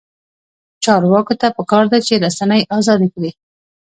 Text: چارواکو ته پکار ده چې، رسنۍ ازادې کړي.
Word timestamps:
چارواکو 0.83 1.33
ته 1.41 1.47
پکار 1.57 1.85
ده 1.91 1.97
چې، 2.07 2.13
رسنۍ 2.23 2.61
ازادې 2.77 3.07
کړي. 3.13 3.31